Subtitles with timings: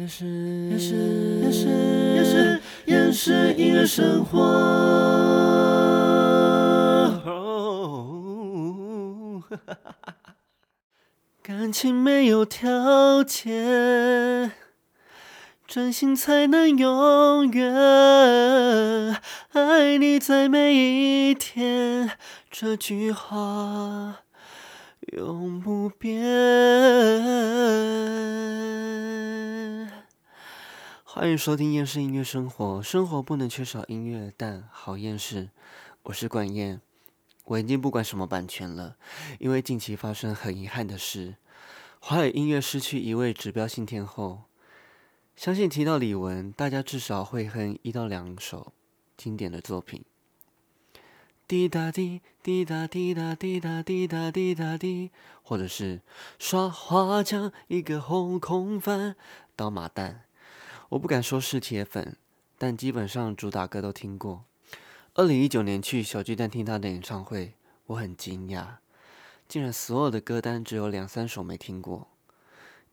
[0.00, 0.24] 也是
[0.70, 0.94] 也是
[1.42, 1.68] 也是
[2.16, 4.40] 也是也是音乐生活。
[11.42, 14.52] 感情没有条件，
[15.66, 19.20] 真心才能永远
[19.52, 22.12] 爱你在每一天。
[22.50, 24.22] 这句话
[25.12, 26.20] 永不变。
[31.20, 35.50] 欢迎收听厌世音乐生活，生活不能缺少音乐，但好厌世。
[36.04, 36.80] 我是管燕，
[37.44, 38.96] 我已经不管什么版权了，
[39.38, 41.34] 因为近期发生很遗憾的事，
[41.98, 44.44] 华语音乐失去一位指标性天后。
[45.36, 48.72] 相信提到李玟，大家至少会哼一到两首
[49.18, 50.02] 经典的作品。
[51.46, 55.10] 滴答滴，滴答滴答滴答滴答滴答滴，
[55.42, 56.00] 或者是
[56.38, 59.16] 耍花枪，一个红空翻，
[59.54, 60.20] 刀马旦。
[60.90, 62.16] 我不敢说是铁粉，
[62.58, 64.44] 但基本上主打歌都听过。
[65.14, 67.54] 二零一九年去小巨蛋听他的演唱会，
[67.86, 68.78] 我很惊讶，
[69.46, 72.08] 竟然所有的歌单只有两三首没听过。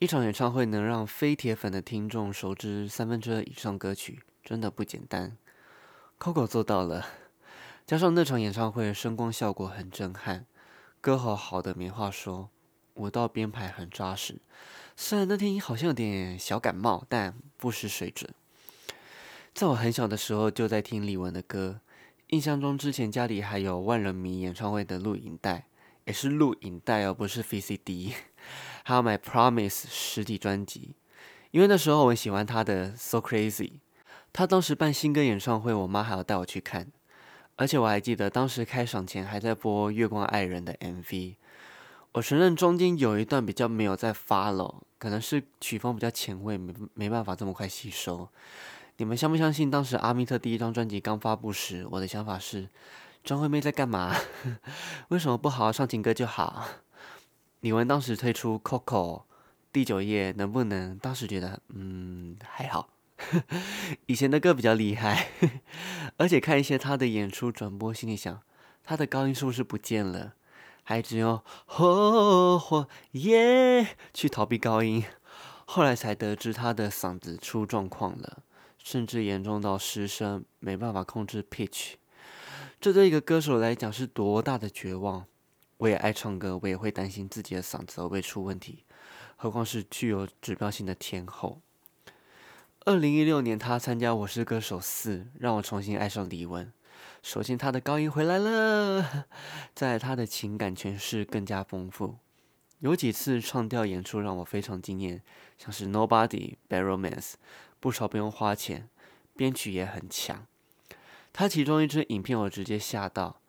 [0.00, 5.36] 一场演唱会能让非铁粉的听众熟知三分之二以上歌曲，真的不简单。
[6.18, 7.06] Coco 做到了。
[7.86, 10.46] 加上那场演唱会声光效果很震撼，
[11.00, 12.50] 歌好好的没话说，
[12.94, 14.40] 舞蹈编排很扎实。
[14.96, 18.32] 虽然那天好像有点小感冒，但不失水准。
[19.52, 21.80] 在我很小的时候就在听李玟的歌，
[22.28, 25.66] 印象中之前家里还有万人迷演唱会的录影带，
[26.04, 28.12] 也是录影带而不是 VCD，
[28.82, 30.96] 还要买 Promise 实体专辑，
[31.50, 33.80] 因为那时候我很喜欢他的 So Crazy。
[34.32, 36.90] 他当时办新歌演唱会，我妈还要带我去看。
[37.56, 41.36] 而且我还记得当时开场前还在播《月光爱人》的 MV，
[42.14, 48.28] 我承认中间有一段比较没有在 follow，可能是曲风比较前卫，没没办法这么快吸收。
[48.98, 52.68] 你们相不相信当时阿密特第一张专辑刚发布时，我的想法是
[53.24, 54.14] 张惠妹在干嘛？
[55.10, 56.64] 为什么不好好唱情歌就好？
[57.58, 59.18] 李玟当时推出《Coco》
[59.72, 60.96] 第九页，能不能？
[60.96, 62.90] 当时觉得嗯还好。
[64.06, 65.30] 以前的歌比较厉害，
[66.18, 68.40] 而且看一些他的演出转播，心里想
[68.84, 70.34] 他的高音是不是不见了？
[70.84, 75.04] 还只有吼吼耶去逃避高音。
[75.64, 78.42] 后来才得知他的嗓子出状况了，
[78.78, 81.94] 甚至严重到失声，没办法控制 pitch。
[82.80, 85.24] 这对一个歌手来讲是多大的绝望！
[85.78, 88.84] 我也爱唱歌，我也会担心自己的嗓子会不会出问题，
[89.36, 91.60] 何况是具有指标性的天后。
[92.84, 96.68] 二零一六年，他参加《我是歌手四》，让我重新爱上李玟。
[97.24, 99.24] 首先，他的高音回来了，
[99.74, 102.18] 在他的情感诠释更加丰富。
[102.80, 105.22] 有几次唱调演出让我非常惊艳，
[105.56, 106.28] 像是《Nobody》
[106.68, 107.30] 《Bad Romance》，
[107.80, 108.90] 不少不用花钱，
[109.34, 110.46] 编曲也很强。
[111.32, 113.40] 他其中一支影片我直接吓到，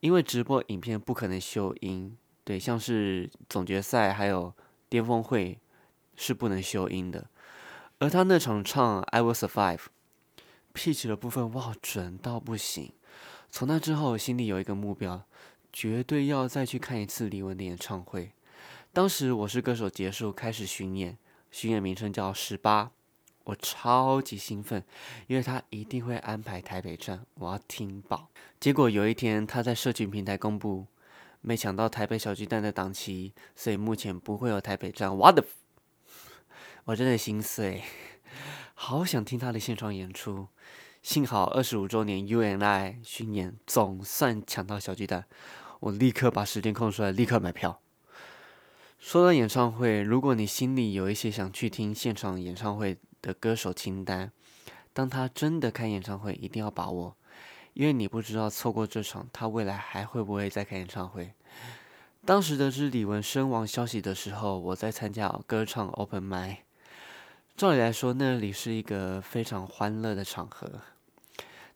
[0.00, 4.52] 因为直播影片不可能修音，对，像是总决赛还有
[4.88, 5.56] 巅峰会
[6.16, 7.28] 是不能修音的。
[8.00, 9.78] 而他那场唱《I Will Survive》
[10.74, 12.92] ，pitch 的部分哇准到不行。
[13.50, 15.24] 从那之后，心里有一个目标，
[15.72, 18.32] 绝对要再去看一次李玟的演唱会。
[18.92, 21.16] 当时我是歌手结束开始巡演，
[21.50, 22.90] 巡演名称叫十八，
[23.44, 24.84] 我超级兴奋，
[25.26, 28.28] 因为他一定会安排台北站，我要听爆。
[28.58, 30.86] 结果有一天他在社群平台公布，
[31.40, 35.16] 没抢到台北小巨蛋的档期，所以目前不会有台北站。
[35.16, 35.44] 我的。
[36.84, 37.82] 我真的心碎，
[38.74, 40.48] 好想听他的现场演出。
[41.02, 45.24] 幸好二十五周年 UNI 巡演总算抢到小巨蛋，
[45.80, 47.80] 我立刻把时间空出来，立刻买票。
[48.98, 54.30] 说到演唱会，如果你心里有一些想去听现场演唱会的歌手清单，
[54.92, 57.16] 当他真的开演唱会，一定要把握，
[57.72, 61.32] 因为你不知道错过这场，他未来还会不会再开演唱会。
[62.26, 66.62] 当时得知李玟身亡消息的时候，我在参加歌唱 Open m i
[67.56, 70.80] 照理来说，那里是一个非常欢乐的场合，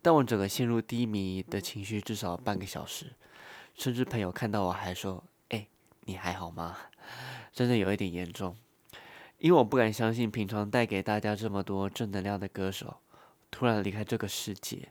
[0.00, 3.12] 但我整个陷入低迷的情绪至少半个小时，
[3.74, 5.66] 甚至朋友看到我还说：“哎，
[6.06, 6.76] 你还好吗？”
[7.52, 8.56] 真的有一点严重，
[9.38, 12.96] 因为我不敢相信平常带给大家这么多正能量的歌手，
[13.50, 14.88] 突然离开这个世界。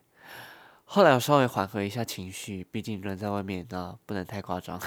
[0.85, 4.79] 后来我稍微缓和一下情绪，毕竟人在外面呢不能太夸张。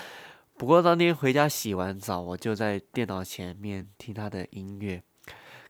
[0.56, 5.02] 不过当天回家洗完澡，我就在电脑前面听他的音乐。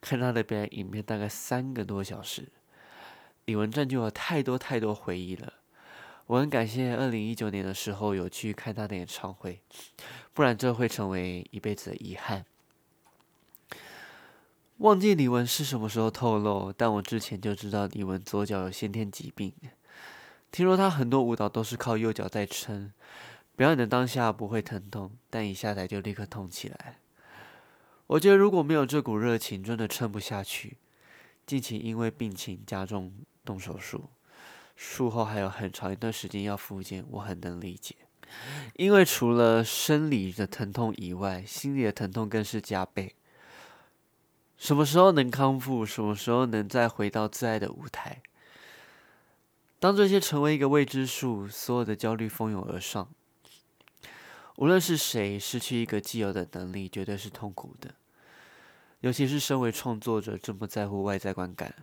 [0.00, 2.48] 看他的表演影片大概三个多小时，
[3.44, 5.54] 李玟占据了太多太多回忆了。
[6.26, 9.60] 我很感谢二零一九年的时候有去看他的演唱会，
[10.32, 12.44] 不然这会成为一辈子的遗憾。
[14.78, 19.52] 忘记李玟是什么时候透露，但我之前就知道李玟左脚有先天疾病。
[20.50, 22.92] 听说她很多舞蹈都是靠右脚在撑，
[23.56, 26.96] 表演的当下不会疼痛，但一下台就立刻痛起来。
[28.10, 30.78] 我觉得如果没有这股热情，真的撑不下去。
[31.46, 33.12] 近期因为病情加重
[33.44, 34.10] 动手术，
[34.74, 37.94] 术后还有很长一段时间要复健，我很能理解。
[38.74, 43.14] 因为除了生理的疼痛以外，心理的疼痛更是加倍。
[44.58, 45.86] 什么时候能康复？
[45.86, 48.22] 什么时候能再回到最爱的舞台？
[49.78, 53.08] 当这些成为一个未知数，所有的焦虑蜂拥而上。
[54.56, 57.94] 无论是谁失去一个既有的能力，绝对是痛苦的。
[59.00, 61.74] 尤其是身为创作者，这么在乎外在观感，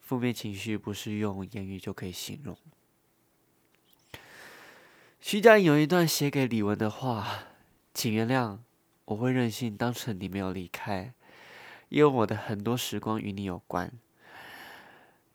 [0.00, 2.56] 负面情绪不是用言语就可以形容。
[5.20, 7.44] 徐佳莹有一段写给李玟的话，
[7.92, 8.58] 请原谅，
[9.04, 11.12] 我会任性当成你没有离开。
[11.90, 13.92] 因为我的很多时光与你有关，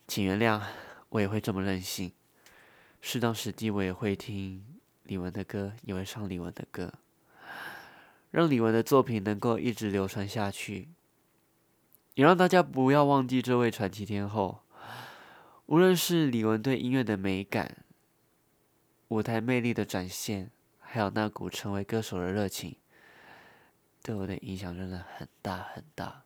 [0.07, 0.59] 请原谅，
[1.09, 2.11] 我也会这么任性。
[2.99, 4.65] 适当时机，我也会听
[5.03, 6.91] 李玟的歌，也会唱李玟的歌，
[8.35, 10.89] 让李玟的作品能够一直流传下去，
[12.15, 14.59] 也让大家不要忘记这位传奇天后。
[15.67, 17.85] 无论是李玟对音乐的美感、
[19.07, 20.51] 舞台魅力的展现，
[20.81, 22.75] 还有那股成为歌手的热情，
[24.03, 26.23] 对我的影响真的很大很大。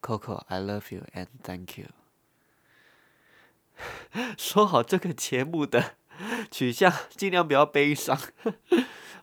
[0.00, 1.88] Coco，I love you and thank you。
[4.38, 5.96] 说好这个节目的
[6.50, 8.18] 取向，尽量不要悲伤。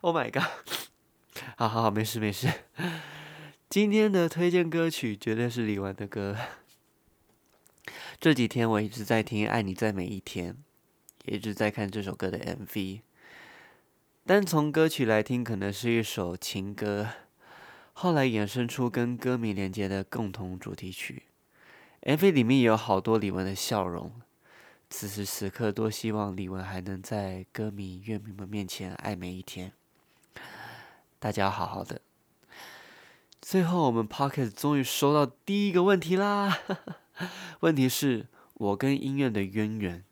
[0.00, 0.44] Oh my god！
[1.62, 2.52] 好好好，没事没事。
[3.70, 6.36] 今天的推荐歌曲绝对是李玟的歌。
[8.18, 10.54] 这几天我一直在听《爱你在每一天》，
[11.24, 13.02] 也一直在看这首歌的 MV。
[14.26, 17.10] 单从歌曲来听，可能是一首情歌。
[17.92, 21.26] 后来衍生出跟歌迷连接的共同主题曲
[22.00, 24.10] ，MV 里面有好多李玟的笑容。
[24.90, 29.72] 此时此刻，多希望李玟还能在歌迷、乐迷们面前爱每一天。
[31.22, 32.00] 大家好好的。
[33.40, 36.58] 最后，我们 Pocket 终于收到第一个问题啦！
[37.62, 40.02] 问题是我跟音乐的渊源。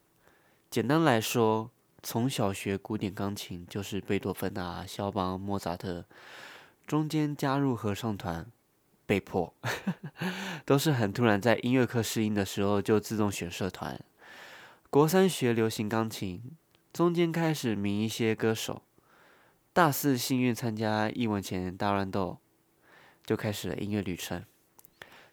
[0.71, 6.05] 简单来说，从小学古典钢琴就是贝多芬啊、肖邦、莫扎特。
[6.87, 8.47] 中间加入合唱团，
[9.05, 9.53] 被迫，
[10.65, 14.01] 都是很突然，在音乐课适应的时候就自动选社团。
[14.91, 16.57] 国三学流行钢琴，
[16.93, 18.83] 中间开始迷一些歌手。
[19.73, 22.39] 大四幸运参加艺文前大乱斗，
[23.25, 24.45] 就开始了音乐旅程。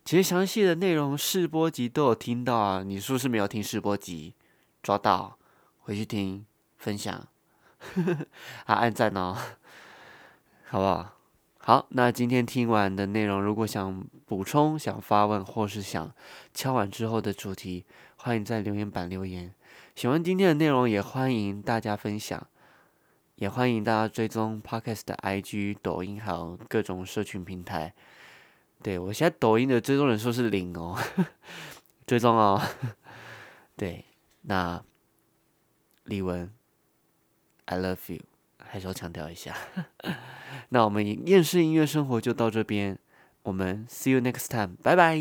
[0.06, 4.36] 其实详细的内容试播集都有听到啊，你是不是没有听试播集？
[4.84, 5.38] 抓到，
[5.80, 6.46] 回去听，
[6.78, 7.28] 分享，
[8.66, 9.36] 啊，按赞哦，
[10.68, 11.14] 好不好？
[11.58, 16.14] 好，那今天听完的内容，如果想补充、想发问，或是想
[16.54, 17.84] 敲完之后的主题，
[18.16, 19.54] 欢迎在留言板留言。
[19.96, 22.48] 喜欢今天的内容，也欢迎大家分享，
[23.38, 27.94] 也欢迎大家追踪 Podcast 的 IG、抖音，还有各种社群平台。
[28.84, 30.98] 对我现在抖音的追踪人数是零哦，
[32.06, 32.62] 追踪哦。
[33.78, 34.06] 对，
[34.42, 34.84] 那
[36.04, 36.52] 李文
[37.66, 38.22] ，I love you。
[38.70, 39.56] 还是要强调一下，
[40.70, 42.98] 那我们厌世音乐生活就到这边，
[43.44, 45.16] 我们 see you next time，拜拜。